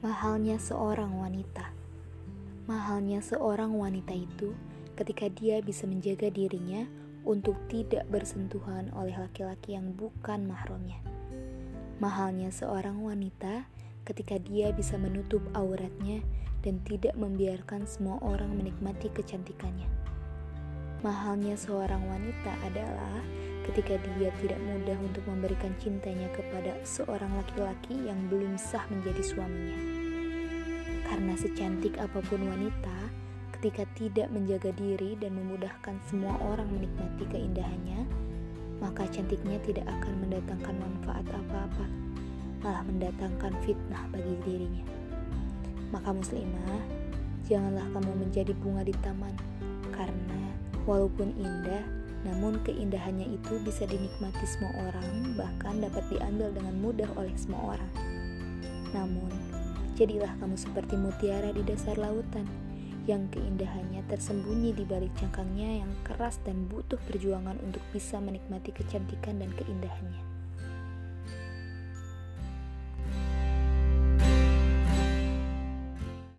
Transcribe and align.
Mahalnya 0.00 0.56
seorang 0.56 1.12
wanita. 1.12 1.76
Mahalnya 2.64 3.20
seorang 3.20 3.76
wanita 3.76 4.16
itu 4.16 4.56
ketika 4.96 5.28
dia 5.28 5.60
bisa 5.60 5.84
menjaga 5.84 6.32
dirinya 6.32 6.88
untuk 7.28 7.52
tidak 7.68 8.08
bersentuhan 8.08 8.88
oleh 8.96 9.12
laki-laki 9.12 9.76
yang 9.76 9.92
bukan 9.92 10.48
mahramnya. 10.48 11.04
Mahalnya 12.00 12.48
seorang 12.48 12.96
wanita 13.04 13.68
ketika 14.08 14.40
dia 14.40 14.72
bisa 14.72 14.96
menutup 14.96 15.44
auratnya 15.52 16.24
dan 16.64 16.80
tidak 16.88 17.12
membiarkan 17.20 17.84
semua 17.84 18.16
orang 18.24 18.56
menikmati 18.56 19.12
kecantikannya. 19.12 19.92
Mahalnya 21.04 21.60
seorang 21.60 22.00
wanita 22.08 22.56
adalah 22.64 23.20
ketika 23.70 24.02
dia 24.18 24.34
tidak 24.42 24.58
mudah 24.66 24.98
untuk 24.98 25.22
memberikan 25.30 25.70
cintanya 25.78 26.26
kepada 26.34 26.74
seorang 26.82 27.30
laki-laki 27.38 27.94
yang 28.02 28.18
belum 28.26 28.58
sah 28.58 28.82
menjadi 28.90 29.22
suaminya. 29.22 29.78
Karena 31.06 31.38
secantik 31.38 31.94
apa 32.02 32.18
pun 32.18 32.42
wanita, 32.50 32.98
ketika 33.54 33.86
tidak 33.94 34.26
menjaga 34.34 34.74
diri 34.74 35.14
dan 35.22 35.38
memudahkan 35.38 36.02
semua 36.10 36.34
orang 36.50 36.66
menikmati 36.66 37.22
keindahannya, 37.30 38.10
maka 38.82 39.06
cantiknya 39.06 39.62
tidak 39.62 39.86
akan 39.86 40.18
mendatangkan 40.18 40.74
manfaat 40.74 41.26
apa-apa, 41.30 41.86
malah 42.66 42.82
mendatangkan 42.90 43.54
fitnah 43.62 44.02
bagi 44.10 44.34
dirinya. 44.50 44.86
Maka 45.94 46.10
muslimah, 46.10 46.82
janganlah 47.46 47.86
kamu 47.94 48.18
menjadi 48.18 48.50
bunga 48.58 48.82
di 48.82 48.94
taman, 48.98 49.34
karena 49.94 50.42
walaupun 50.90 51.30
indah, 51.38 51.99
namun 52.20 52.60
keindahannya 52.66 53.32
itu 53.32 53.56
bisa 53.64 53.88
dinikmati 53.88 54.44
semua 54.44 54.92
orang, 54.92 55.34
bahkan 55.40 55.80
dapat 55.80 56.04
diambil 56.12 56.52
dengan 56.52 56.74
mudah 56.80 57.08
oleh 57.16 57.32
semua 57.36 57.76
orang. 57.76 57.92
Namun, 58.92 59.32
jadilah 59.96 60.32
kamu 60.40 60.56
seperti 60.58 61.00
mutiara 61.00 61.48
di 61.54 61.64
dasar 61.64 61.96
lautan, 61.96 62.44
yang 63.08 63.24
keindahannya 63.32 64.04
tersembunyi 64.12 64.76
di 64.76 64.84
balik 64.84 65.10
cangkangnya 65.16 65.80
yang 65.80 65.92
keras 66.04 66.36
dan 66.44 66.68
butuh 66.68 67.00
perjuangan 67.08 67.56
untuk 67.64 67.80
bisa 67.96 68.20
menikmati 68.20 68.70
kecantikan 68.76 69.40
dan 69.40 69.48
keindahannya. 69.56 70.39